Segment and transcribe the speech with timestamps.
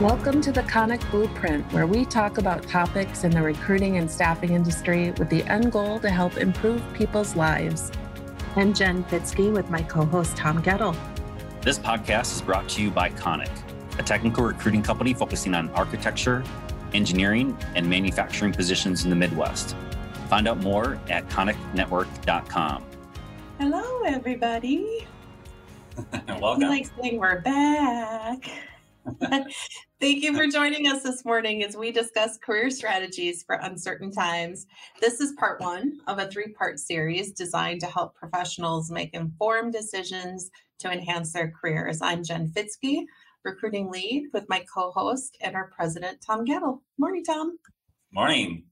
[0.00, 4.52] Welcome to the Konik Blueprint, where we talk about topics in the recruiting and staffing
[4.52, 7.92] industry with the end goal to help improve people's lives.
[8.56, 10.96] I'm Jen Fitzke with my co host Tom Goettl.
[11.60, 13.50] This podcast is brought to you by Konik,
[13.98, 16.42] a technical recruiting company focusing on architecture,
[16.94, 19.76] engineering, and manufacturing positions in the Midwest.
[20.30, 22.84] Find out more at koniknetwork.com.
[23.58, 25.06] Hello, everybody.
[26.40, 26.68] Welcome.
[26.68, 28.50] like saying we're back.
[30.00, 34.66] Thank you for joining us this morning as we discuss career strategies for uncertain times.
[35.00, 39.72] This is part one of a three part series designed to help professionals make informed
[39.72, 42.00] decisions to enhance their careers.
[42.02, 43.04] I'm Jen Fitzke,
[43.44, 46.80] recruiting lead with my co host and our president, Tom Goettl.
[46.98, 47.58] Morning, Tom.
[48.12, 48.64] Morning.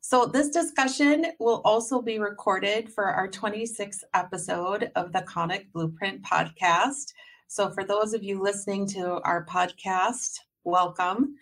[0.00, 6.22] So, this discussion will also be recorded for our 26th episode of the Konik Blueprint
[6.22, 7.12] podcast.
[7.54, 11.36] So, for those of you listening to our podcast, welcome.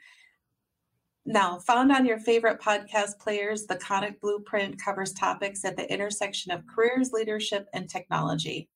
[1.25, 6.53] Now, found on your favorite podcast players, the Konik Blueprint covers topics at the intersection
[6.53, 8.69] of careers, leadership, and technology.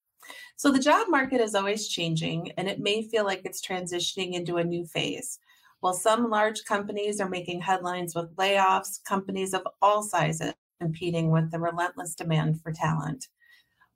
[0.56, 4.56] So, the job market is always changing, and it may feel like it's transitioning into
[4.56, 5.38] a new phase.
[5.80, 11.50] While some large companies are making headlines with layoffs, companies of all sizes competing with
[11.50, 13.28] the relentless demand for talent.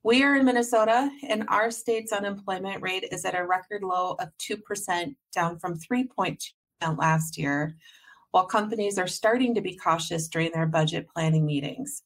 [0.02, 4.30] We are in Minnesota, and our state's unemployment rate is at a record low of
[4.38, 6.38] 2%, down from 3.2%
[6.96, 7.76] last year,
[8.30, 12.02] while companies are starting to be cautious during their budget planning meetings.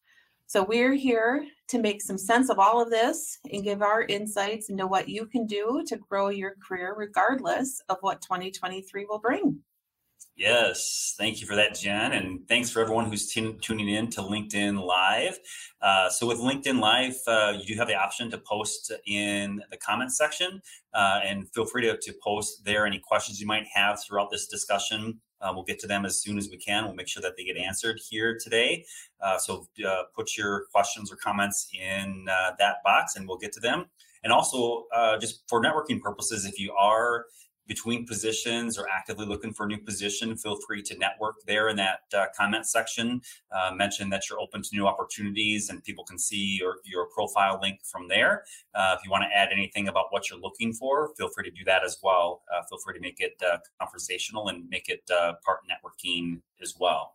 [0.48, 4.70] So, we're here to make some sense of all of this and give our insights
[4.70, 9.60] into what you can do to grow your career, regardless of what 2023 will bring.
[10.36, 14.20] Yes, thank you for that, Jen, and thanks for everyone who's t- tuning in to
[14.20, 15.38] LinkedIn Live.
[15.80, 19.76] Uh, so, with LinkedIn Live, uh, you do have the option to post in the
[19.76, 20.60] comments section,
[20.92, 24.48] uh, and feel free to, to post there any questions you might have throughout this
[24.48, 25.20] discussion.
[25.40, 26.84] Uh, we'll get to them as soon as we can.
[26.84, 28.84] We'll make sure that they get answered here today.
[29.20, 33.60] Uh, so, uh, put your questions or comments in that box, and we'll get to
[33.60, 33.84] them.
[34.24, 34.86] And also,
[35.20, 37.26] just for networking purposes, if you are
[37.66, 41.76] between positions or actively looking for a new position, feel free to network there in
[41.76, 43.20] that uh, comment section.
[43.54, 47.58] Uh, mention that you're open to new opportunities and people can see your, your profile
[47.62, 48.44] link from there.
[48.74, 51.50] Uh, if you want to add anything about what you're looking for, feel free to
[51.50, 52.42] do that as well.
[52.52, 56.74] Uh, feel free to make it uh, conversational and make it uh, part networking as
[56.78, 57.14] well.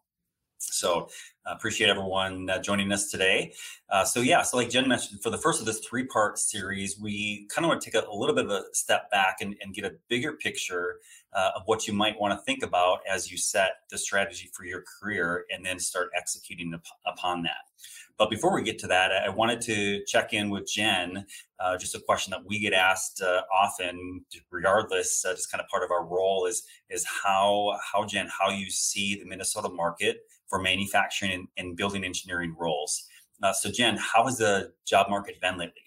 [0.59, 1.09] So
[1.45, 3.53] uh, appreciate everyone uh, joining us today.
[3.89, 7.47] Uh, so yeah, so like Jen mentioned, for the first of this three-part series, we
[7.49, 9.73] kind of want to take a, a, little bit of a step back and, and
[9.73, 10.99] get a bigger picture
[11.33, 14.65] uh, of what you might want to think about as you set the strategy for
[14.65, 17.69] your career, and then start executing up, upon that.
[18.17, 21.25] But before we get to that, I wanted to check in with Jen.
[21.57, 25.69] Uh, just a question that we get asked uh, often, regardless, uh, just kind of
[25.69, 30.25] part of our role is is how how Jen how you see the Minnesota market
[30.49, 33.05] for manufacturing and, and building engineering roles.
[33.41, 35.81] Uh, so, Jen, how has the job market been lately?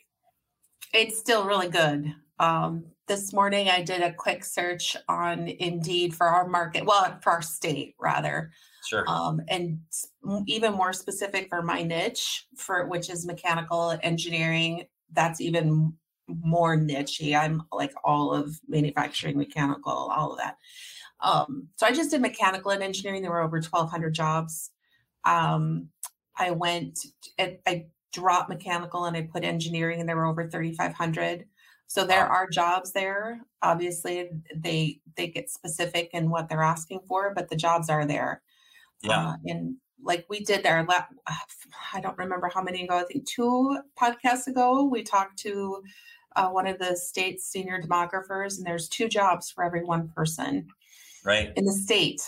[0.94, 2.14] It's still really good.
[2.38, 7.30] Um, this morning, I did a quick search on Indeed for our market, well, for
[7.30, 8.50] our state rather.
[8.88, 9.04] Sure.
[9.08, 9.78] Um, and
[10.46, 14.84] even more specific for my niche, for which is mechanical engineering.
[15.12, 15.92] That's even
[16.28, 17.36] more nichey.
[17.38, 20.56] I'm like all of manufacturing, mechanical, all of that.
[21.22, 23.22] Um, so I just did mechanical and engineering.
[23.22, 24.70] There were over 1,200 jobs.
[25.24, 25.88] Um,
[26.36, 26.98] I went,
[27.38, 31.46] I dropped mechanical and I put engineering, and there were over 3,500.
[31.86, 33.40] So there are jobs there.
[33.62, 38.42] Obviously, they they get specific in what they're asking for, but the jobs are there.
[39.02, 39.28] Yeah.
[39.28, 40.86] Uh, and like we did our,
[41.92, 42.98] I don't remember how many ago.
[42.98, 45.82] I think two podcasts ago, we talked to
[46.34, 50.66] uh, one of the state's senior demographers, and there's two jobs for every one person
[51.24, 52.20] right in the state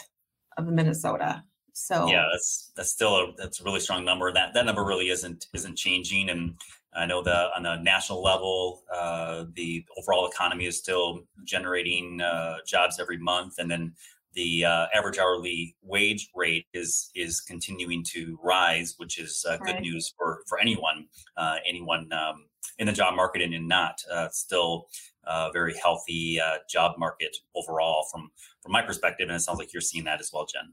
[0.57, 1.43] of Minnesota.
[1.73, 4.33] So yeah, that's that's still a that's a really strong number.
[4.33, 6.55] That that number really isn't isn't changing, and
[6.95, 12.59] I know the on the national level, uh, the overall economy is still generating uh,
[12.65, 13.95] jobs every month, and then
[14.35, 19.75] the uh, average hourly wage rate is is continuing to rise, which is uh, good
[19.75, 19.81] right.
[19.81, 21.07] news for for anyone
[21.37, 22.45] uh, anyone um,
[22.79, 24.87] in the job market and in not uh, still
[25.27, 28.31] a very healthy uh, job market overall from
[28.63, 30.73] from my perspective and it sounds like you're seeing that as well jen.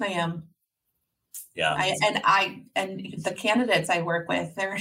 [0.00, 0.44] I am.
[1.54, 1.74] Yeah.
[1.74, 4.78] I, and i and the candidates i work with they're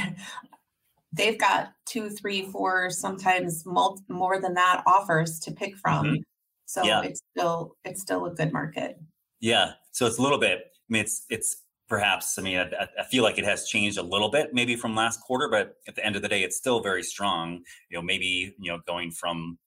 [1.13, 6.06] they've got two three four sometimes more than that offers to pick from.
[6.06, 6.21] Mm-hmm.
[6.65, 7.01] so yeah.
[7.03, 9.00] it's still it's still a good market.
[9.39, 9.73] Yeah.
[9.91, 13.24] So it's a little bit i mean it's it's perhaps i mean I, I, feel
[13.24, 16.15] like it has changed a little bit maybe from last quarter but at the end
[16.15, 19.57] of the day it's still very strong you know maybe you know going from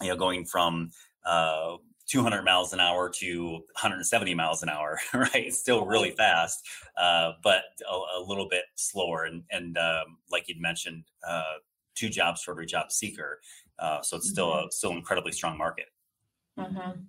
[0.00, 0.90] you know going from
[1.26, 1.76] uh
[2.10, 5.54] 200 miles an hour to 170 miles an hour, right?
[5.54, 9.26] Still really fast, uh, but a, a, little bit slower.
[9.26, 11.58] And, and um, like you'd mentioned, uh,
[11.94, 13.40] two jobs for every job seeker.
[13.78, 14.66] Uh, so it's still mm-hmm.
[14.66, 15.86] a still incredibly strong market.
[16.58, 17.02] Mm-hmm.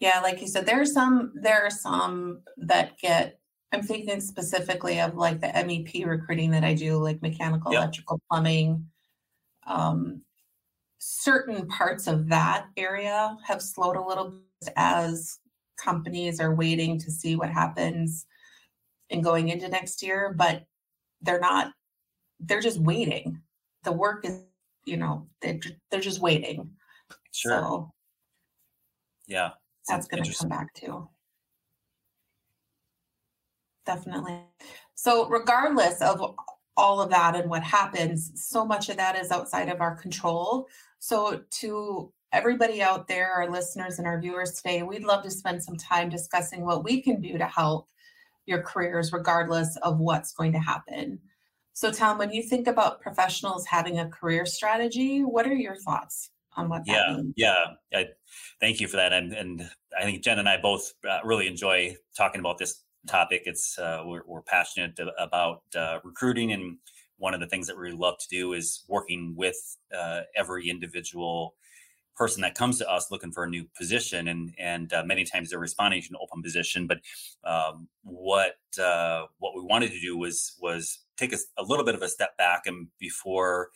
[0.00, 3.38] Yeah, like you said, there are some there are some that get.
[3.72, 7.82] I'm thinking specifically of like the MEP recruiting that I do, like mechanical, yep.
[7.82, 8.84] electrical, plumbing.
[9.64, 10.22] Um,
[10.98, 15.38] certain parts of that area have slowed a little bit as
[15.78, 18.26] companies are waiting to see what happens
[19.08, 20.64] in going into next year, but
[21.22, 21.72] they're not,
[22.38, 23.40] they're just waiting.
[23.84, 24.42] The work is,
[24.84, 25.58] you know, they're,
[25.90, 26.70] they're just waiting.
[27.32, 27.52] Sure.
[27.52, 27.90] So,
[29.26, 29.50] yeah.
[29.90, 31.08] That's going to come back too.
[33.84, 34.40] Definitely.
[34.94, 36.36] So, regardless of
[36.76, 40.68] all of that and what happens, so much of that is outside of our control.
[41.00, 45.62] So, to everybody out there, our listeners and our viewers today, we'd love to spend
[45.62, 47.88] some time discussing what we can do to help
[48.46, 51.18] your careers, regardless of what's going to happen.
[51.72, 56.30] So, Tom, when you think about professionals having a career strategy, what are your thoughts
[56.56, 57.34] on what that yeah, means?
[57.36, 57.64] Yeah,
[57.94, 58.08] I,
[58.60, 59.12] thank you for that.
[59.12, 63.42] And, and I think Jen and I both uh, really enjoy talking about this topic.
[63.46, 66.76] It's uh, we're, we're, passionate about uh, recruiting and
[67.20, 71.54] one of the things that we love to do is working with uh, every individual
[72.16, 75.50] person that comes to us looking for a new position and and uh, many times
[75.50, 76.98] they're responding to an open position but
[77.44, 81.94] um, what uh, what we wanted to do was was take a, a, little bit
[81.94, 83.70] of a step back and before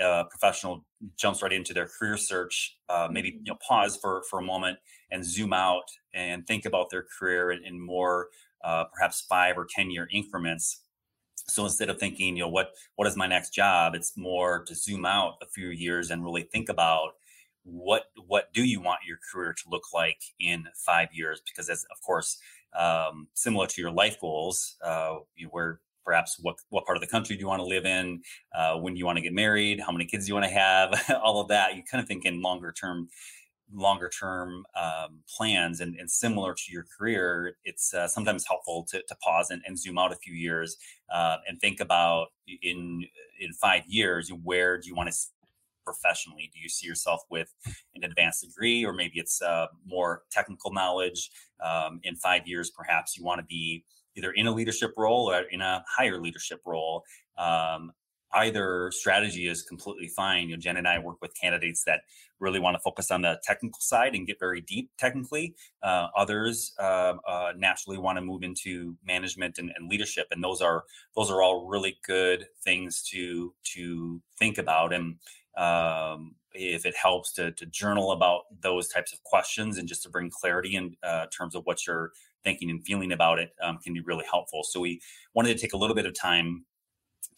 [0.00, 0.84] a professional
[1.16, 4.78] jumps right into their career search uh, maybe you know pause for for a moment
[5.10, 8.28] and zoom out and think about their career in, in more
[8.62, 10.82] uh, perhaps five or ten year increments.
[11.46, 14.74] So instead of thinking, you know, what what is my next job, it's more to
[14.74, 17.12] zoom out a few years and really think about
[17.64, 21.40] what what do you want your career to look like in five years?
[21.44, 22.38] Because as of course,
[22.78, 27.06] um, similar to your life goals, uh, you where perhaps what what part of the
[27.06, 28.22] country do you want to live in,
[28.54, 30.52] uh, when do you want to get married, how many kids do you want to
[30.52, 30.92] have,
[31.22, 31.76] all of that.
[31.76, 33.08] You kind of think in longer term
[33.72, 39.00] longer term um, plans and, and, similar to your career, it's uh, sometimes helpful to,
[39.00, 40.76] to pause and, and, zoom out a few years
[41.14, 42.28] uh, and think about
[42.62, 43.04] in
[43.38, 45.16] in five years where do you want to
[45.84, 46.50] professionally?
[46.52, 47.52] Do you see yourself with
[47.94, 51.30] an advanced degree, or maybe it's uh, more technical knowledge?
[51.64, 53.84] Um, in five years, perhaps you want to be
[54.16, 57.04] either in a leadership role or in a higher leadership role.
[57.38, 57.92] Um,
[58.32, 60.48] either strategy is completely fine.
[60.48, 62.02] You know, Jen and I work with candidates that
[62.38, 65.54] really want to focus on the technical side and get very deep technically.
[65.82, 70.60] Uh, others uh, uh, naturally want to move into management and, and, leadership, and those
[70.60, 70.84] are
[71.16, 74.92] those are all really good things to to think about.
[74.92, 75.16] And
[75.56, 80.08] um, if it helps to, to journal about those types of questions and just to
[80.08, 82.12] bring clarity in uh, terms of what you're
[82.44, 84.62] thinking and feeling about it um, can be really helpful.
[84.64, 85.00] So we
[85.34, 86.64] wanted to take a little bit of time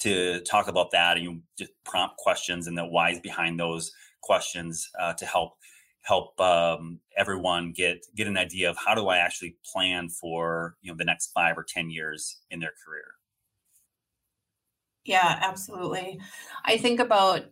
[0.00, 4.88] to talk about that and you just prompt questions and the whys behind those questions
[4.99, 5.54] uh, to help
[6.02, 10.90] help um, everyone get get an idea of how do I actually plan for you
[10.90, 13.14] know the next five or ten years in their career.
[15.05, 16.20] Yeah, absolutely.
[16.64, 17.44] I think about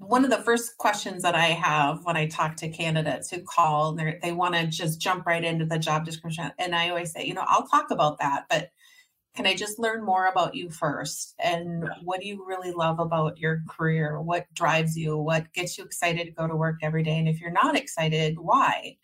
[0.00, 3.94] one of the first questions that I have when I talk to candidates who call,
[3.94, 7.34] they want to just jump right into the job description, and I always say, you
[7.34, 8.70] know, I'll talk about that, but
[9.36, 11.34] can I just learn more about you first?
[11.38, 14.20] And what do you really love about your career?
[14.20, 15.16] What drives you?
[15.16, 17.16] What gets you excited to go to work every day?
[17.18, 18.96] And if you're not excited, why?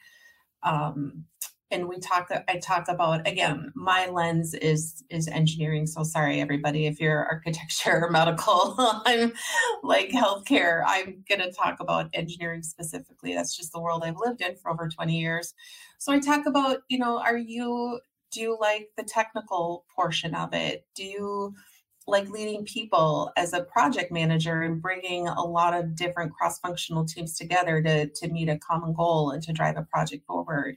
[0.63, 1.25] Um,
[1.71, 6.87] and we talk i talk about again my lens is is engineering so sorry everybody
[6.87, 8.75] if you're architecture or medical
[9.07, 9.33] i'm
[9.83, 14.41] like healthcare i'm going to talk about engineering specifically that's just the world i've lived
[14.41, 15.55] in for over 20 years
[15.99, 18.01] so i talk about you know are you
[18.37, 20.87] do you like the technical portion of it?
[20.95, 21.55] Do you
[22.07, 27.37] like leading people as a project manager and bringing a lot of different cross-functional teams
[27.37, 30.77] together to, to meet a common goal and to drive a project forward?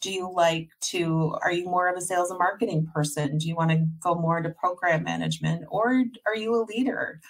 [0.00, 3.38] Do you like to, are you more of a sales and marketing person?
[3.38, 7.20] Do you want to go more into program management or are you a leader?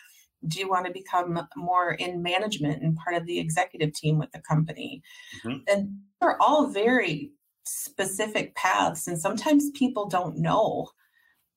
[0.47, 4.31] Do you want to become more in management and part of the executive team with
[4.33, 5.03] the company?
[5.45, 5.59] Mm-hmm.
[5.69, 7.33] And they're all very
[7.65, 10.89] specific paths and sometimes people don't know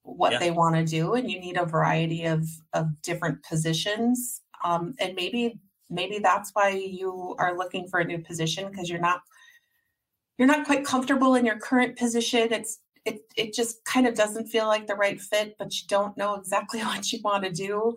[0.03, 0.39] what yeah.
[0.39, 5.15] they want to do and you need a variety of of different positions um, and
[5.15, 9.21] maybe maybe that's why you are looking for a new position because you're not
[10.37, 14.47] you're not quite comfortable in your current position it's it it just kind of doesn't
[14.47, 17.95] feel like the right fit but you don't know exactly what you want to do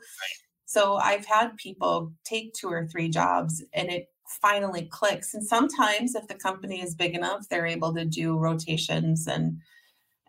[0.65, 5.35] so i've had people take two or three jobs and it finally clicks.
[5.35, 9.59] And sometimes if the company is big enough, they're able to do rotations and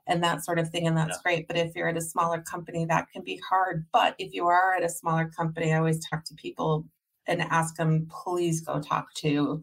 [0.10, 1.22] and that sort of thing and that's yeah.
[1.22, 4.48] great but if you're at a smaller company that can be hard but if you
[4.48, 6.86] are at a smaller company i always talk to people
[7.28, 9.62] and ask them please go talk to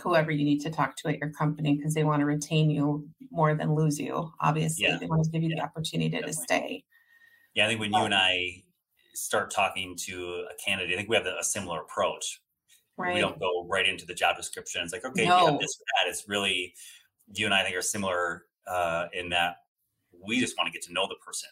[0.00, 3.08] whoever you need to talk to at your company because they want to retain you
[3.30, 4.98] more than lose you obviously yeah.
[4.98, 5.56] they want to give you yeah.
[5.56, 6.32] the opportunity Definitely.
[6.32, 6.84] to stay
[7.54, 8.62] yeah i think when but, you and i
[9.14, 12.40] start talking to a candidate i think we have a similar approach
[12.98, 13.14] right.
[13.14, 15.40] we don't go right into the job description it's like okay no.
[15.40, 16.74] you have this or that it's really
[17.34, 19.56] you and i think are similar uh, in that
[20.24, 21.48] we just want to get to know the person.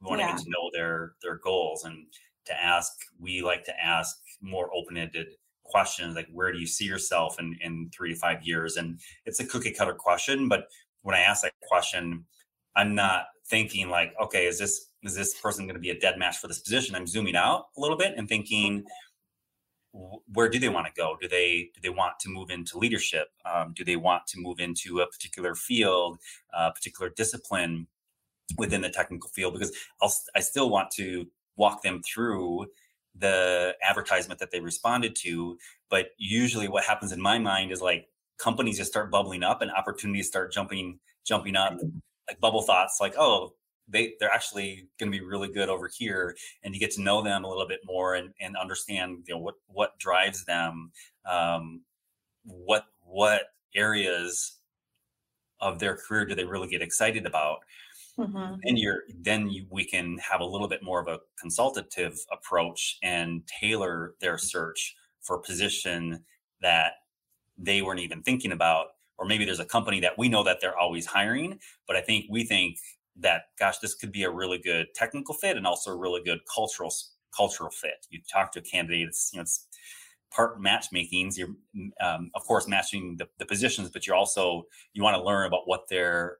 [0.00, 0.28] We want yeah.
[0.28, 2.06] to get to know their their goals and
[2.46, 2.92] to ask.
[3.18, 5.28] We like to ask more open ended
[5.70, 8.76] questions like where do you see yourself in in three to five years?
[8.76, 10.68] And it's a cookie cutter question, but
[11.02, 12.24] when I ask that question,
[12.74, 16.18] I'm not thinking like, okay, is this is this person going to be a dead
[16.18, 16.94] match for this position?
[16.94, 18.84] I'm zooming out a little bit and thinking,
[20.32, 21.16] where do they want to go?
[21.20, 23.28] Do they do they want to move into leadership?
[23.44, 26.18] Um, do they want to move into a particular field,
[26.52, 27.86] a particular discipline
[28.58, 29.54] within the technical field?
[29.54, 32.66] Because I'll, I still want to walk them through
[33.18, 35.58] the advertisement that they responded to.
[35.90, 38.08] But usually, what happens in my mind is like
[38.38, 41.98] companies just start bubbling up and opportunities start jumping jumping up, mm-hmm.
[42.28, 43.52] like bubble thoughts, like oh
[43.88, 47.22] they they're actually going to be really good over here and you get to know
[47.22, 50.90] them a little bit more and, and understand you know what what drives them
[51.28, 51.82] um,
[52.44, 53.42] what what
[53.74, 54.58] areas
[55.60, 57.58] of their career do they really get excited about
[58.18, 58.54] mm-hmm.
[58.64, 62.98] and you're then you, we can have a little bit more of a consultative approach
[63.02, 66.24] and tailor their search for a position
[66.62, 66.92] that
[67.58, 68.86] they weren't even thinking about
[69.18, 72.26] or maybe there's a company that we know that they're always hiring but i think
[72.30, 72.78] we think
[73.18, 76.40] that gosh this could be a really good technical fit and also a really good
[76.52, 76.92] cultural
[77.34, 79.66] cultural fit you talk to a candidate it's you know it's
[80.30, 81.48] part matchmaking you're
[82.00, 85.66] um, of course matching the, the positions but you're also you want to learn about
[85.66, 86.38] what their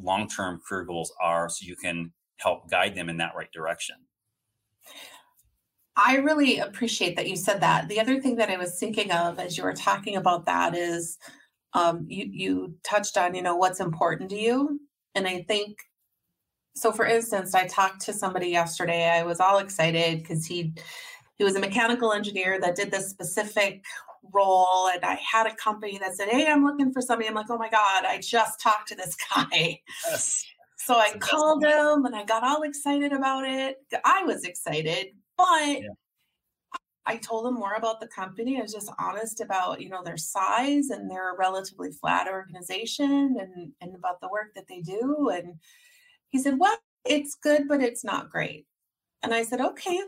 [0.00, 3.96] long-term career goals are so you can help guide them in that right direction.
[5.96, 7.88] I really appreciate that you said that.
[7.88, 11.18] The other thing that I was thinking of as you were talking about that is
[11.72, 14.80] um, you you touched on you know what's important to you,
[15.14, 15.78] and I think
[16.76, 19.08] so for instance i talked to somebody yesterday.
[19.08, 20.74] I was all excited because he
[21.36, 23.84] he was a mechanical engineer that did this specific
[24.32, 27.50] role and i had a company that said hey i'm looking for somebody i'm like
[27.50, 30.44] oh my god i just talked to this guy yes.
[30.76, 35.82] so i called him and i got all excited about it i was excited but
[35.82, 35.88] yeah.
[37.06, 38.58] I told him more about the company.
[38.58, 43.36] I was just honest about, you know, their size and they're a relatively flat organization
[43.38, 45.30] and, and about the work that they do.
[45.32, 45.54] And
[46.30, 48.66] he said, Well, it's good, but it's not great.
[49.22, 50.00] And I said, Okay,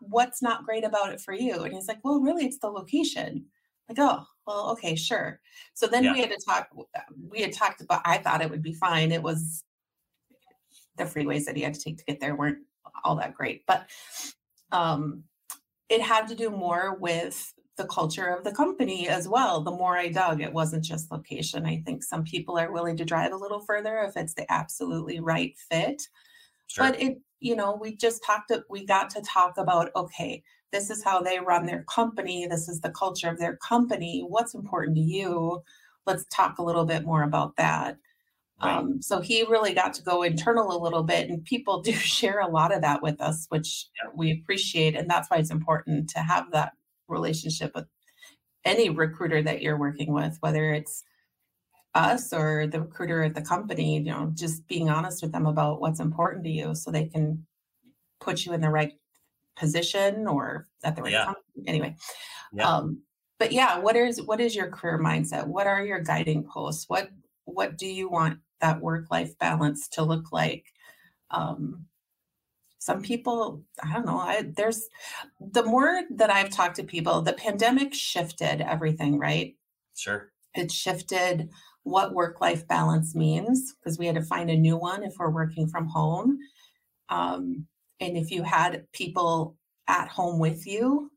[0.00, 1.62] what's not great about it for you?
[1.62, 3.46] And he's like, Well, really, it's the location.
[3.90, 5.40] Like, oh, well, okay, sure.
[5.74, 6.12] So then yeah.
[6.12, 6.68] we had to talk.
[7.28, 9.10] We had talked about, I thought it would be fine.
[9.10, 9.64] It was
[10.96, 12.58] the freeways that he had to take to get there weren't
[13.02, 13.88] all that great, but
[14.70, 15.24] um,
[15.88, 19.62] it had to do more with the culture of the company as well.
[19.62, 21.66] The more I dug, it wasn't just location.
[21.66, 25.18] I think some people are willing to drive a little further if it's the absolutely
[25.18, 26.02] right fit.
[26.68, 26.84] Sure.
[26.84, 31.02] But it, you know, we just talked, we got to talk about, okay, this is
[31.02, 32.46] how they run their company.
[32.46, 34.24] This is the culture of their company.
[34.26, 35.62] What's important to you?
[36.06, 37.96] Let's talk a little bit more about that.
[38.62, 38.76] Right.
[38.76, 42.40] Um, so he really got to go internal a little bit, and people do share
[42.40, 44.96] a lot of that with us, which we appreciate.
[44.96, 46.72] And that's why it's important to have that
[47.08, 47.86] relationship with
[48.64, 51.02] any recruiter that you're working with, whether it's
[51.94, 55.80] us or the recruiter at the company, you know, just being honest with them about
[55.80, 57.44] what's important to you so they can
[58.20, 58.92] put you in the right
[59.60, 61.26] position or at the right yeah.
[61.26, 61.64] company.
[61.68, 61.96] Anyway.
[62.52, 62.68] Yeah.
[62.68, 63.02] Um,
[63.38, 65.46] but yeah, what is what is your career mindset?
[65.46, 66.86] What are your guiding posts?
[66.88, 67.10] What
[67.44, 70.66] what do you want that work life balance to look like?
[71.30, 71.86] Um,
[72.80, 74.88] some people i don't know I, there's
[75.38, 79.54] the more that i've talked to people the pandemic shifted everything right
[79.94, 81.50] sure it shifted
[81.82, 85.30] what work life balance means because we had to find a new one if we're
[85.30, 86.38] working from home
[87.10, 87.66] um,
[88.00, 89.56] and if you had people
[89.88, 91.10] at home with you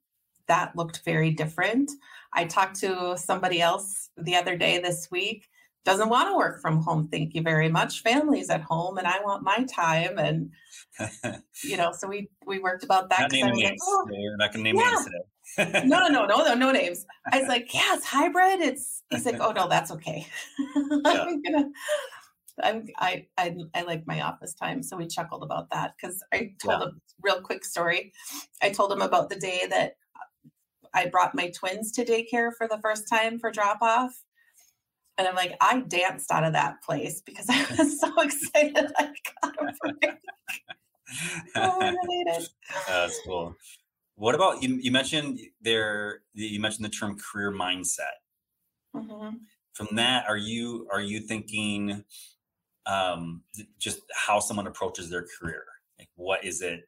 [0.47, 1.89] that looked very different
[2.33, 5.47] i talked to somebody else the other day this week
[5.85, 9.19] doesn't want to work from home thank you very much family's at home and i
[9.21, 10.51] want my time and
[11.63, 13.63] you know so we we worked about that not names.
[13.63, 14.89] Like, oh, You're not gonna name yeah.
[14.89, 15.23] names today
[15.57, 19.39] no no no no no names i was like yeah it's hybrid it's he's like
[19.39, 20.25] oh no that's okay
[20.59, 21.01] yeah.
[21.05, 21.69] i'm gonna
[22.61, 26.53] I'm, I, I I like my office time, so we chuckled about that because I
[26.59, 26.87] told yeah.
[26.87, 28.13] him real quick story.
[28.61, 29.95] I told him about the day that
[30.93, 34.21] I brought my twins to daycare for the first time for drop off.
[35.17, 39.13] And I'm like, I danced out of that place because I was so excited I
[39.41, 40.15] got a break.
[41.55, 42.49] oh, related.
[42.87, 43.55] That's cool.
[44.15, 44.75] What about you?
[44.81, 46.21] You mentioned there.
[46.33, 48.17] You mentioned the term career mindset.
[48.95, 49.37] Mm-hmm.
[49.73, 52.03] From that, are you are you thinking
[52.85, 53.41] um,
[53.79, 55.65] just how someone approaches their career?
[55.99, 56.87] Like, what is it?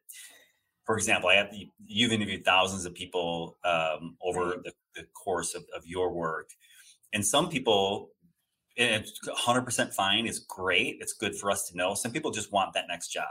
[0.84, 1.52] For example, I have
[1.84, 6.50] you've interviewed thousands of people um, over the, the course of, of your work,
[7.12, 8.10] and some people
[8.78, 12.52] and it's 100% fine it's great it's good for us to know some people just
[12.52, 13.24] want that next job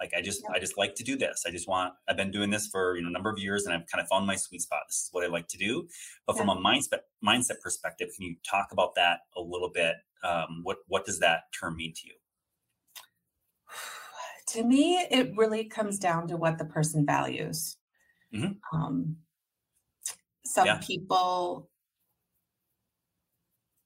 [0.00, 0.54] like I just, yeah.
[0.54, 1.44] I just like to do this.
[1.46, 3.74] I just want, I've been doing this for, you know, a number of years and
[3.74, 4.80] I've kind of found my sweet spot.
[4.88, 5.88] This is what I like to do.
[6.26, 6.42] But yeah.
[6.42, 9.96] from a mindset, mindset perspective, can you talk about that a little bit?
[10.22, 12.14] Um, what, what does that term mean to you?
[14.52, 17.76] To me, it really comes down to what the person values.
[18.34, 18.52] Mm-hmm.
[18.74, 19.16] Um,
[20.46, 20.80] some yeah.
[20.82, 21.68] people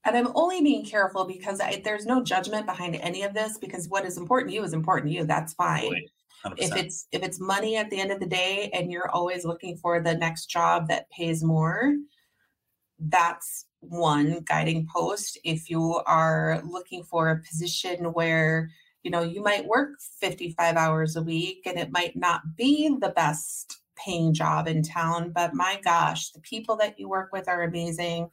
[0.05, 3.89] and I'm only being careful because I, there's no judgment behind any of this because
[3.89, 5.25] what is important to you is important to you.
[5.25, 5.95] That's fine.
[6.57, 9.77] If it's if it's money at the end of the day and you're always looking
[9.77, 11.95] for the next job that pays more,
[12.99, 15.39] that's one guiding post.
[15.45, 18.71] If you are looking for a position where
[19.05, 19.91] you know you might work
[20.21, 25.31] 55 hours a week and it might not be the best paying job in town,
[25.31, 28.29] but my gosh, the people that you work with are amazing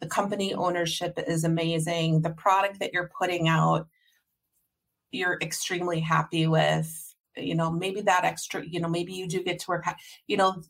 [0.00, 2.22] the company ownership is amazing.
[2.22, 3.88] The product that you're putting out,
[5.10, 7.14] you're extremely happy with.
[7.36, 9.84] You know, maybe that extra, you know, maybe you do get to work,
[10.26, 10.62] you know,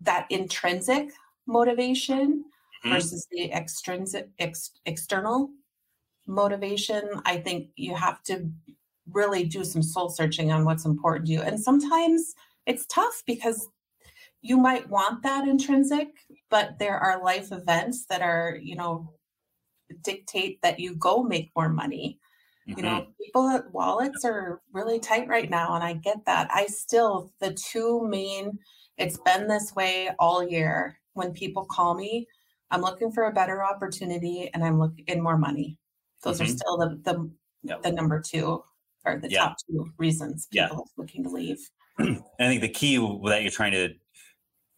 [0.00, 1.10] that intrinsic
[1.46, 2.44] motivation
[2.84, 2.90] mm-hmm.
[2.90, 5.50] versus the extrinsic, ex, external
[6.26, 7.02] motivation.
[7.24, 8.50] I think you have to
[9.12, 11.42] really do some soul searching on what's important to you.
[11.42, 12.34] And sometimes
[12.66, 13.68] it's tough because
[14.42, 16.08] you might want that intrinsic,
[16.50, 19.12] but there are life events that are, you know,
[20.02, 22.18] dictate that you go make more money.
[22.68, 22.78] Mm-hmm.
[22.78, 23.10] You know, mm-hmm.
[23.22, 26.48] people wallets are really tight right now, and I get that.
[26.52, 28.58] I still, the two main,
[28.96, 30.98] it's been this way all year.
[31.14, 32.28] When people call me,
[32.70, 35.78] I'm looking for a better opportunity and I'm looking in more money.
[36.22, 36.44] Those mm-hmm.
[36.44, 37.30] are still the the,
[37.62, 37.82] yep.
[37.82, 38.62] the number two
[39.04, 39.40] or the yeah.
[39.40, 41.02] top two reasons people yeah.
[41.02, 41.58] looking to leave.
[41.98, 43.90] I think the key that you're trying to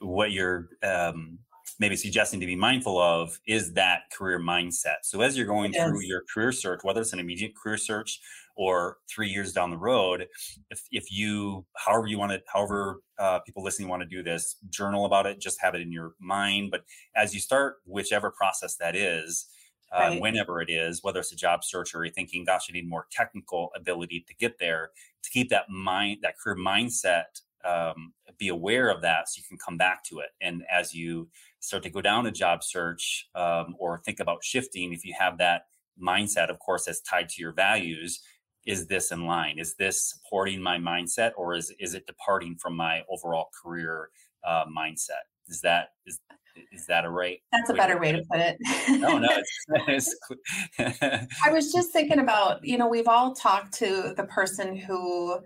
[0.01, 1.39] what you're um,
[1.79, 4.99] maybe suggesting to be mindful of is that career mindset.
[5.03, 5.89] So as you're going yes.
[5.89, 8.21] through your career search, whether it's an immediate career search
[8.57, 10.27] or three years down the road,
[10.71, 14.57] if, if you, however you want to, however uh, people listening want to do this,
[14.69, 16.71] journal about it, just have it in your mind.
[16.71, 16.83] But
[17.17, 19.47] as you start, whichever process that is,
[19.93, 20.21] uh, right.
[20.21, 23.07] whenever it is, whether it's a job search or you're thinking, gosh, I need more
[23.11, 24.91] technical ability to get there,
[25.23, 29.59] to keep that mind, that career mindset um, be aware of that so you can
[29.59, 30.31] come back to it.
[30.40, 31.29] And as you
[31.61, 35.38] start to go down a job search um, or think about shifting, if you have
[35.38, 35.66] that
[36.03, 38.20] mindset, of course, that's tied to your values,
[38.66, 39.59] is this in line?
[39.59, 44.09] Is this supporting my mindset or is, is it departing from my overall career
[44.44, 45.25] uh, mindset?
[45.49, 46.18] Is that is
[46.73, 47.38] is that a right?
[47.53, 48.57] That's a better way to put it.
[49.01, 49.29] no, no.
[49.88, 50.14] It's,
[50.79, 55.38] it's I was just thinking about, you know, we've all talked to the person who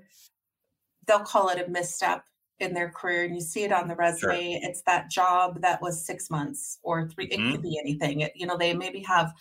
[1.07, 2.25] they'll call it a misstep
[2.61, 4.61] in their career and you see it on the resume sure.
[4.62, 7.53] it's that job that was six months or 3 it mm-hmm.
[7.53, 9.33] could be anything it, you know they maybe have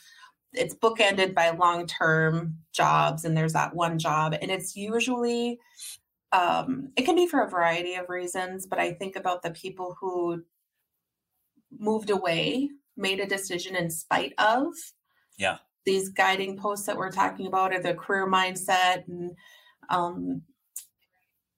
[0.54, 5.60] it's bookended by long term jobs and there's that one job and it's usually
[6.32, 9.96] um, it can be for a variety of reasons but i think about the people
[10.00, 10.44] who
[11.78, 14.74] moved away made a decision in spite of
[15.38, 19.32] yeah these guiding posts that we're talking about or the career mindset and
[19.90, 20.42] um,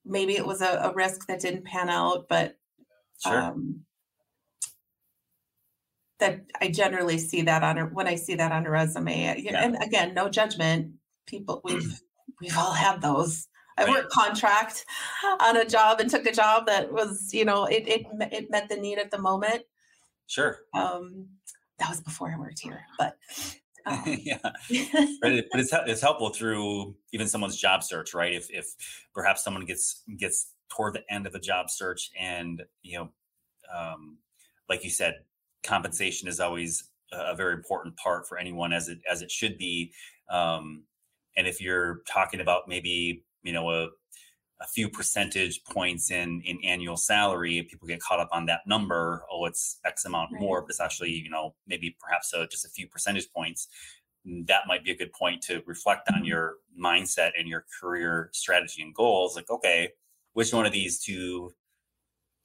[0.06, 2.56] maybe it was a, a risk that didn't pan out, but
[3.22, 3.40] sure.
[3.40, 3.80] um,
[6.18, 9.36] that I generally see that on a, when I see that on a resume.
[9.38, 9.62] Yeah.
[9.62, 10.92] And again, no judgment.
[11.26, 12.00] People we've
[12.40, 13.48] we've all had those.
[13.78, 13.90] I right.
[13.92, 14.86] worked contract
[15.40, 18.68] on a job and took a job that was, you know, it it it met
[18.68, 19.62] the need at the moment.
[20.26, 20.58] Sure.
[20.74, 21.28] Um,
[21.78, 23.16] that was before I worked here, but
[23.86, 24.02] Oh.
[24.06, 28.32] yeah, but, it, but it's it's helpful through even someone's job search, right?
[28.32, 28.66] If if
[29.14, 33.10] perhaps someone gets gets toward the end of the job search, and you know,
[33.74, 34.18] um,
[34.68, 35.14] like you said,
[35.62, 39.92] compensation is always a very important part for anyone, as it as it should be.
[40.30, 40.82] Um,
[41.36, 43.88] and if you're talking about maybe you know a
[44.60, 49.24] a few percentage points in in annual salary people get caught up on that number
[49.30, 50.40] oh it's x amount right.
[50.40, 53.68] more but it's actually you know maybe perhaps a, just a few percentage points
[54.46, 56.24] that might be a good point to reflect on mm-hmm.
[56.24, 59.90] your mindset and your career strategy and goals like okay
[60.32, 61.52] which one of these two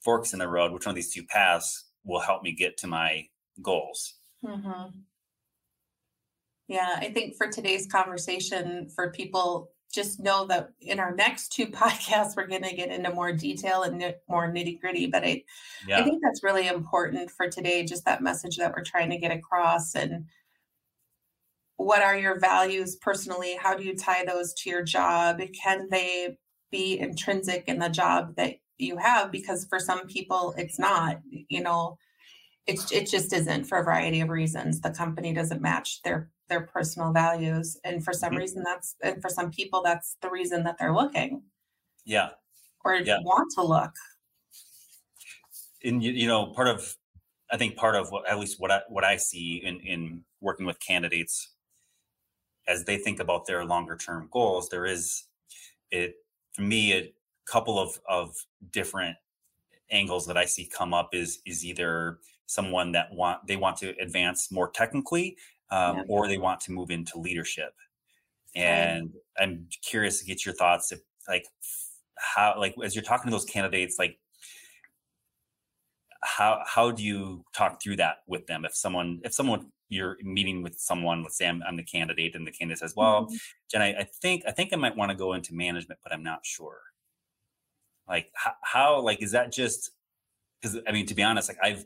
[0.02, 2.86] forks in the road which one of these two paths will help me get to
[2.86, 3.26] my
[3.60, 4.14] goals.
[4.44, 4.98] Mm-hmm.
[6.68, 11.66] Yeah, I think for today's conversation, for people, just know that in our next two
[11.68, 15.06] podcasts, we're going to get into more detail and more nitty gritty.
[15.06, 15.44] But I,
[15.86, 16.00] yeah.
[16.00, 19.32] I think that's really important for today, just that message that we're trying to get
[19.32, 19.94] across.
[19.94, 20.26] And
[21.76, 23.56] what are your values personally?
[23.60, 25.40] How do you tie those to your job?
[25.62, 26.36] Can they
[26.70, 29.30] be intrinsic in the job that you have?
[29.30, 31.98] Because for some people, it's not, you know,
[32.66, 34.80] it, it just isn't for a variety of reasons.
[34.80, 38.40] The company doesn't match their their personal values and for some mm-hmm.
[38.40, 41.42] reason that's and for some people that's the reason that they're looking
[42.04, 42.28] yeah
[42.84, 43.16] or yeah.
[43.22, 43.92] want to look
[45.82, 46.94] and you, know part of
[47.50, 50.66] i think part of what at least what i what i see in in working
[50.66, 51.48] with candidates
[52.68, 55.24] as they think about their longer term goals there is
[55.90, 56.16] it
[56.52, 57.10] for me a
[57.46, 58.36] couple of of
[58.72, 59.16] different
[59.90, 63.98] angles that i see come up is is either someone that want they want to
[63.98, 65.34] advance more technically
[65.70, 66.02] um, yeah.
[66.08, 67.72] or they want to move into leadership.
[68.54, 69.12] And.
[69.38, 71.46] I'm curious to get your thoughts if like
[72.16, 74.18] how like as you're talking to those candidates, like
[76.22, 80.62] how how do you talk through that with them if someone if someone you're meeting
[80.62, 83.34] with someone let's say i'm, I'm the candidate and the candidate says well mm-hmm.
[83.68, 86.22] jen I, I, think i think i might want to go into management but i'm
[86.22, 86.78] not sure
[88.08, 89.90] like how, how like is that just
[90.60, 91.84] because i mean to be honest like i've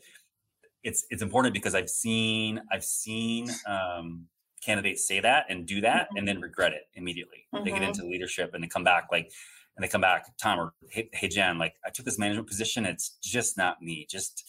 [0.87, 4.27] it's it's important because I've seen I've seen um,
[4.65, 6.19] candidates say that and do that mm-hmm.
[6.19, 7.45] and then regret it immediately.
[7.53, 7.65] Mm-hmm.
[7.65, 7.89] They get mm-hmm.
[7.91, 9.33] into leadership and they come back like
[9.77, 12.87] and they come back, Tom or hey, hey Jen, like I took this management position.
[12.87, 14.07] It's just not me.
[14.09, 14.45] Just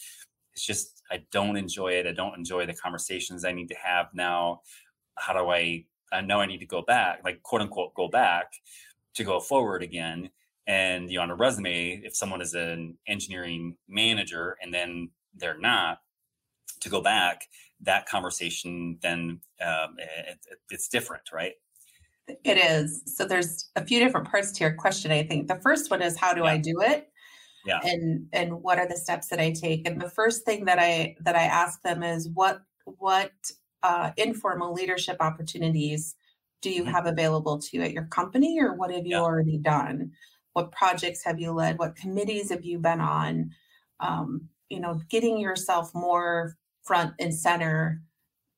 [0.54, 2.06] it's just I don't enjoy it.
[2.06, 4.60] I don't enjoy the conversations I need to have now.
[5.16, 5.86] How do I?
[6.12, 8.52] I know I need to go back, like quote unquote, go back
[9.14, 10.30] to go forward again.
[10.68, 15.58] And you know, on a resume, if someone is an engineering manager and then they're
[15.58, 15.98] not,
[16.80, 17.42] to go back,
[17.80, 20.38] that conversation then um, it,
[20.70, 21.54] it's different, right?
[22.44, 23.02] It is.
[23.06, 25.10] So there's a few different parts to your question.
[25.10, 26.50] I think the first one is how do yeah.
[26.50, 27.08] I do it?
[27.64, 27.80] Yeah.
[27.82, 29.86] And and what are the steps that I take?
[29.86, 33.32] And the first thing that I that I ask them is what what
[33.82, 36.16] uh, informal leadership opportunities
[36.60, 36.92] do you mm-hmm.
[36.92, 39.22] have available to you at your company, or what have you yeah.
[39.22, 40.12] already done?
[40.52, 41.78] What projects have you led?
[41.78, 43.50] What committees have you been on?
[44.00, 46.56] Um, you know, getting yourself more
[46.88, 48.00] front and center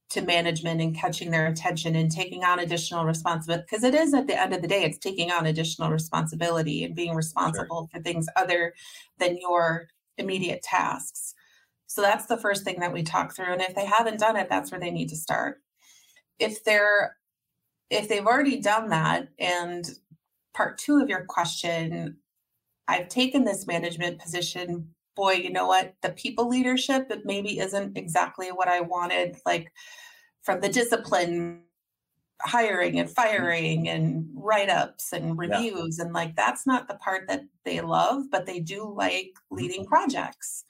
[0.09, 4.27] to management and catching their attention and taking on additional responsibility because it is at
[4.29, 8.01] the end of the day it's taking on additional responsibility and being responsible sure.
[8.01, 8.73] for things other
[9.19, 11.35] than your immediate tasks
[11.87, 14.49] so that's the first thing that we talk through and if they haven't done it
[14.49, 15.61] that's where they need to start
[16.39, 17.17] if they're
[17.91, 19.91] if they've already done that and
[20.55, 22.17] part two of your question
[22.87, 24.89] i've taken this management position
[25.21, 29.71] boy, you know what, the people leadership, it maybe isn't exactly what I wanted, like
[30.41, 31.65] from the discipline
[32.41, 36.05] hiring and firing and write-ups and reviews yeah.
[36.07, 40.65] and like that's not the part that they love but they do like leading projects.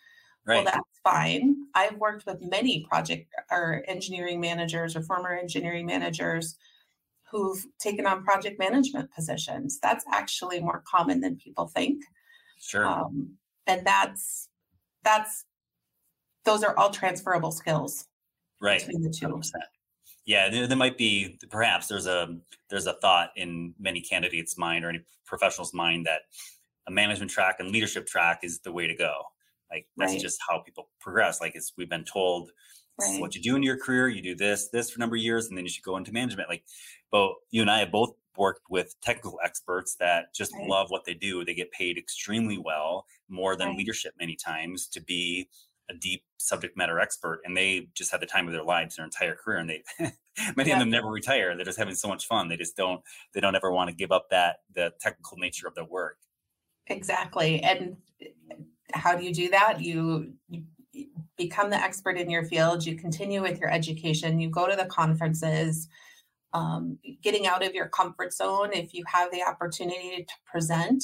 [0.44, 0.56] Right.
[0.56, 1.54] well that's fine.
[1.76, 6.56] I've worked with many project or engineering managers or former engineering managers
[7.30, 9.78] who've taken on project management positions.
[9.80, 12.02] That's actually more common than people think.
[12.58, 12.84] Sure.
[12.84, 13.36] Um,
[13.70, 14.48] and that's
[15.04, 15.44] that's
[16.44, 18.06] those are all transferable skills
[18.60, 18.80] right.
[18.80, 19.40] between the 2
[20.26, 22.36] yeah there, there, might be perhaps there's a
[22.68, 26.22] there's a thought in many candidates mind or any professional's mind that
[26.90, 29.12] a management track and leadership track is the way to go.
[29.70, 30.20] Like that's right.
[30.20, 31.40] just how people progress.
[31.40, 32.50] Like it's we've been told
[33.00, 33.20] right.
[33.20, 35.46] what you do in your career you do this this for a number of years
[35.46, 36.48] and then you should go into management.
[36.48, 36.64] Like
[37.10, 40.68] but you and i have both worked with technical experts that just right.
[40.68, 41.44] love what they do.
[41.44, 43.78] They get paid extremely well, more than right.
[43.78, 45.48] leadership many times, to be
[45.90, 47.40] a deep subject matter expert.
[47.44, 49.58] And they just had the time of their lives, their entire career.
[49.58, 49.82] And they,
[50.56, 50.76] many yeah.
[50.76, 51.56] of them never retire.
[51.56, 52.48] They're just having so much fun.
[52.48, 53.00] They just don't,
[53.34, 56.16] they don't ever want to give up that, the technical nature of their work.
[56.86, 57.60] Exactly.
[57.62, 57.96] And
[58.92, 59.80] how do you do that?
[59.80, 60.62] You, you
[61.36, 64.86] become the expert in your field, you continue with your education, you go to the
[64.86, 65.88] conferences,
[66.52, 68.70] um, getting out of your comfort zone.
[68.72, 71.02] If you have the opportunity to present,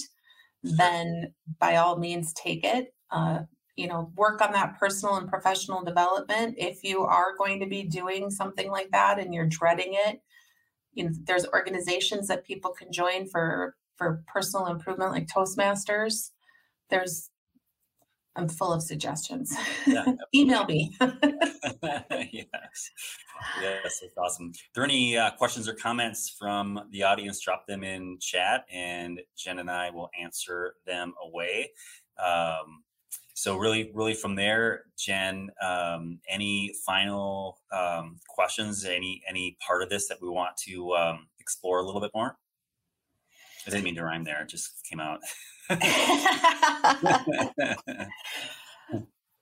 [0.62, 2.94] then by all means take it.
[3.10, 3.40] Uh,
[3.76, 6.54] you know, work on that personal and professional development.
[6.56, 10.20] If you are going to be doing something like that and you're dreading it,
[10.94, 16.30] you know, there's organizations that people can join for for personal improvement, like Toastmasters.
[16.90, 17.30] There's
[18.36, 19.56] I'm full of suggestions.
[19.86, 20.94] Yeah, Email me.
[21.00, 22.90] yes.
[23.60, 24.52] Yes, that's awesome.
[24.54, 28.66] If there are any uh, questions or comments from the audience, drop them in chat
[28.70, 31.70] and Jen and I will answer them away.
[32.22, 32.82] Um,
[33.34, 38.86] so really, really from there, Jen, um, any final um, questions?
[38.86, 42.38] Any any part of this that we want to um, explore a little bit more?
[43.66, 45.20] I didn't mean to rhyme there; it just came out.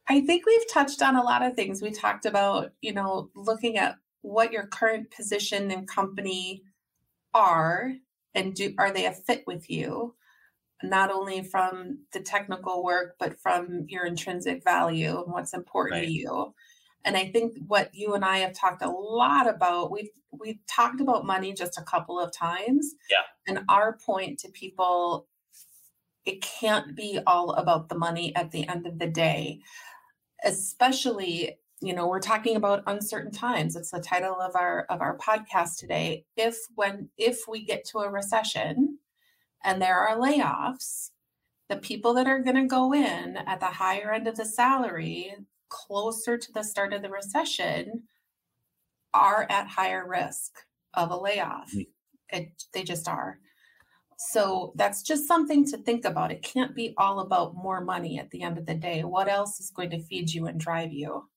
[0.07, 1.83] I think we've touched on a lot of things.
[1.83, 6.63] We talked about, you know, looking at what your current position and company
[7.35, 7.93] are
[8.35, 10.15] and do are they a fit with you?
[10.83, 16.07] Not only from the technical work, but from your intrinsic value and what's important right.
[16.07, 16.55] to you.
[17.05, 21.01] And I think what you and I have talked a lot about, we've we've talked
[21.01, 22.95] about money just a couple of times.
[23.11, 23.19] Yeah.
[23.47, 25.29] And our point to people,
[26.25, 29.61] it can't be all about the money at the end of the day
[30.45, 35.19] especially you know we're talking about uncertain times it's the title of our of our
[35.19, 38.99] podcast today if when if we get to a recession
[39.65, 41.11] and there are layoffs
[41.69, 45.35] the people that are going to go in at the higher end of the salary
[45.69, 48.03] closer to the start of the recession
[49.13, 50.53] are at higher risk
[50.95, 51.87] of a layoff mm.
[52.31, 53.39] it, they just are
[54.31, 56.33] so that's just something to think about.
[56.33, 59.03] It can't be all about more money at the end of the day.
[59.05, 61.29] What else is going to feed you and drive you?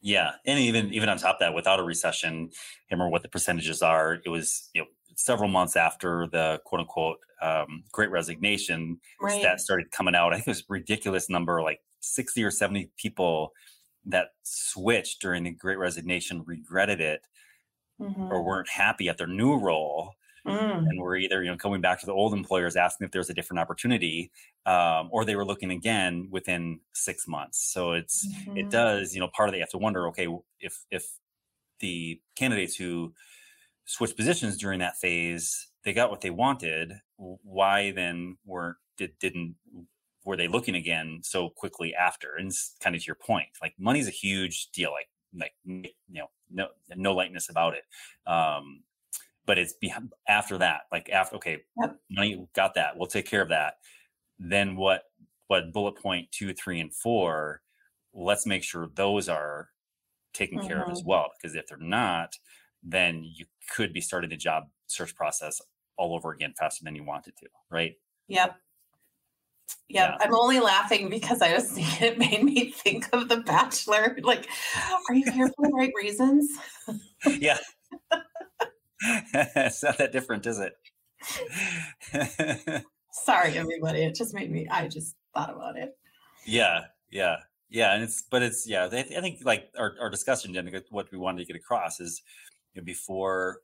[0.00, 3.28] Yeah, and even even on top of that, without a recession, I remember what the
[3.28, 4.18] percentages are.
[4.24, 9.42] It was you know several months after the quote unquote um, Great Resignation right.
[9.42, 10.32] that started coming out.
[10.32, 13.52] I think it was ridiculous number, like sixty or seventy people
[14.04, 17.22] that switched during the Great Resignation regretted it
[18.00, 18.32] mm-hmm.
[18.32, 20.12] or weren't happy at their new role
[20.46, 20.78] Mm.
[20.88, 23.34] And we're either, you know, coming back to the old employers asking if there's a
[23.34, 24.30] different opportunity,
[24.64, 27.72] um, or they were looking again within six months.
[27.72, 28.56] So it's mm-hmm.
[28.56, 30.28] it does, you know, part of it you have to wonder, okay,
[30.60, 31.06] if if
[31.80, 33.12] the candidates who
[33.86, 39.56] switched positions during that phase, they got what they wanted, why then weren't did, didn't
[40.24, 42.34] were they looking again so quickly after?
[42.36, 44.92] And it's kind of to your point, like money's a huge deal.
[44.92, 47.84] Like like you know no no lightness about it
[48.30, 48.82] um
[49.46, 51.96] but it's behind, after that like after okay yep.
[52.10, 53.74] money got that we'll take care of that
[54.38, 55.04] then what
[55.46, 57.62] what bullet point two three and four
[58.12, 59.70] let's make sure those are
[60.32, 60.68] taken mm-hmm.
[60.68, 61.08] care of as mm-hmm.
[61.08, 62.36] well because if they're not
[62.82, 65.60] then you could be starting the job search process
[65.96, 67.94] all over again faster than you wanted to right
[68.28, 68.56] yep
[69.88, 70.16] Yep.
[70.20, 70.26] Yeah.
[70.26, 74.16] I'm only laughing because I was thinking it made me think of The Bachelor.
[74.22, 74.48] Like,
[75.08, 76.50] are you here for the right reasons?
[77.38, 77.58] yeah.
[79.34, 80.74] it's not that different, is it?
[83.12, 84.04] Sorry, everybody.
[84.04, 84.66] It just made me.
[84.70, 85.96] I just thought about it.
[86.44, 87.36] Yeah, yeah,
[87.70, 88.88] yeah, and it's but it's yeah.
[88.90, 92.22] I think like our, our discussion, Jen, what we wanted to get across is
[92.74, 93.60] you know, before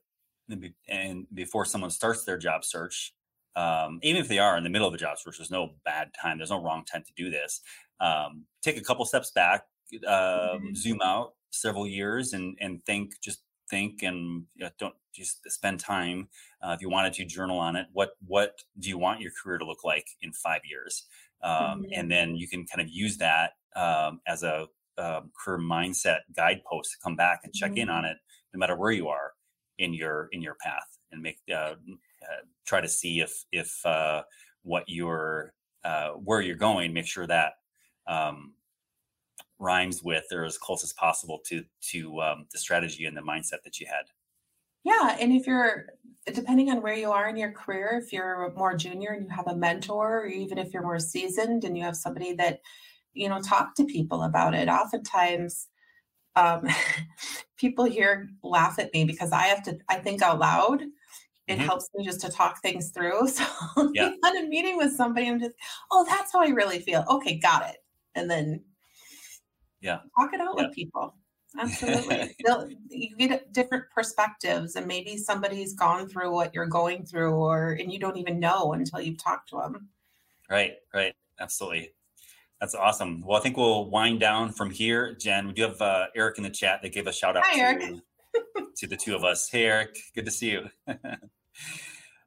[0.89, 3.13] and before someone starts their job search,
[3.55, 6.11] um, even if they are in the middle of a job search, there's no bad
[6.19, 6.37] time.
[6.37, 7.61] There's no wrong time to do this.
[7.99, 9.63] Um, take a couple steps back,
[10.07, 10.75] um, mm-hmm.
[10.75, 13.41] zoom out several years, and and think just
[13.73, 16.27] think and you know, don't just spend time
[16.61, 19.57] uh, if you wanted to journal on it what what do you want your career
[19.57, 21.05] to look like in five years
[21.43, 21.85] um, mm-hmm.
[21.93, 24.67] and then you can kind of use that um, as a
[24.99, 27.79] um, career mindset guidepost to come back and check mm-hmm.
[27.79, 28.17] in on it
[28.53, 29.31] no matter where you are
[29.79, 31.73] in your in your path and make uh,
[32.29, 34.21] uh, try to see if if uh,
[34.61, 37.53] what you're uh, where you're going make sure that
[38.07, 38.53] um,
[39.63, 43.63] rhymes with or as close as possible to to um, the strategy and the mindset
[43.63, 44.05] that you had.
[44.83, 45.87] Yeah and if you're
[46.33, 49.47] depending on where you are in your career if you're more junior and you have
[49.47, 52.61] a mentor or even if you're more seasoned and you have somebody that
[53.13, 55.67] you know talk to people about it oftentimes
[56.35, 56.67] um,
[57.57, 60.83] people here laugh at me because i have to i think out loud.
[61.45, 61.65] It mm-hmm.
[61.65, 63.27] helps me just to talk things through.
[63.27, 63.45] So
[63.93, 64.11] yeah.
[64.23, 65.55] on a meeting with somebody i'm just
[65.91, 67.05] oh that's how i really feel.
[67.09, 67.77] Okay got it.
[68.15, 68.61] And then
[69.83, 69.99] yeah.
[70.17, 70.67] Talk it out yeah.
[70.67, 71.15] with people.
[71.59, 72.35] Absolutely.
[72.89, 77.91] You get different perspectives and maybe somebody's gone through what you're going through or and
[77.91, 79.89] you don't even know until you've talked to them
[80.49, 81.13] right right.
[81.39, 81.91] Absolutely.
[82.59, 83.21] That's awesome.
[83.21, 85.13] Well i think we'll wind down from here.
[85.13, 87.75] Jen we do have uh, eric in the chat that gave a shout out Hi,
[87.75, 88.01] to,
[88.77, 89.49] to the two of us.
[89.49, 89.97] Hey eric.
[90.15, 90.69] Good to see you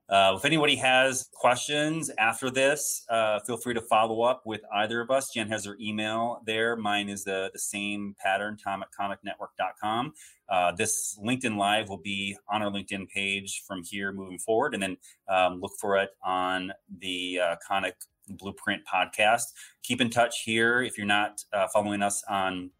[0.09, 5.01] Uh, if anybody has questions after this, uh, feel free to follow up with either
[5.01, 5.33] of us.
[5.33, 6.77] Jen has her email there.
[6.77, 10.12] Mine is the, the same pattern, tom at koniknetwork.com.
[10.49, 14.75] Uh, this LinkedIn Live will be on our LinkedIn page from here moving forward.
[14.75, 14.97] And then
[15.29, 17.95] um, look for it on the uh, Konik
[18.29, 19.42] Blueprint podcast.
[19.83, 20.83] Keep in touch here.
[20.83, 22.71] If you're not uh, following us on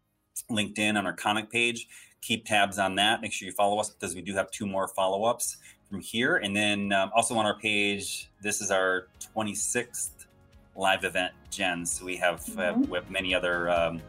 [0.49, 1.87] LinkedIn on our Konik page,
[2.21, 3.21] keep tabs on that.
[3.21, 5.57] Make sure you follow us because we do have two more follow ups
[5.89, 6.37] from here.
[6.37, 10.09] And then um, also on our page, this is our 26th
[10.75, 11.85] live event, Jen.
[11.85, 12.83] So we have uh, mm-hmm.
[12.83, 14.01] uh, we have many other um,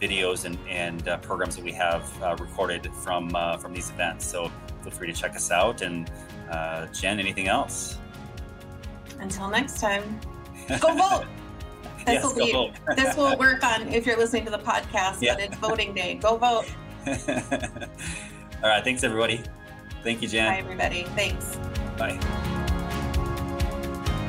[0.00, 4.26] videos and, and uh, programs that we have uh, recorded from uh, from these events.
[4.26, 4.50] So
[4.82, 5.82] feel free to check us out.
[5.82, 6.10] And
[6.50, 7.98] uh, Jen, anything else?
[9.18, 10.20] Until next time,
[10.80, 11.24] go vote.
[12.04, 12.72] This yes, will be vote.
[12.94, 15.34] this will work on if you're listening to the podcast, yeah.
[15.34, 16.14] but it's voting day.
[16.14, 16.66] Go vote.
[18.62, 19.42] All right, thanks everybody.
[20.06, 20.46] Thank you, Jen.
[20.46, 21.02] Bye everybody.
[21.16, 21.56] Thanks.
[21.98, 22.16] Bye.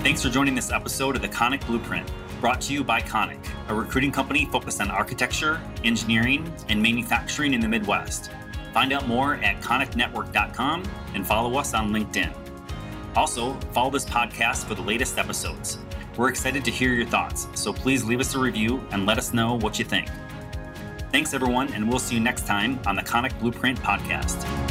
[0.02, 2.12] Thanks for joining this episode of the Konik Blueprint,
[2.42, 3.38] brought to you by Konik,
[3.68, 8.32] a recruiting company focused on architecture, engineering, and manufacturing in the Midwest.
[8.74, 12.34] Find out more at koniknetwork.com and follow us on LinkedIn.
[13.16, 15.78] Also, follow this podcast for the latest episodes.
[16.18, 19.32] We're excited to hear your thoughts, so please leave us a review and let us
[19.32, 20.10] know what you think.
[21.12, 24.67] Thanks, everyone, and we'll see you next time on the Konik Blueprint Podcast.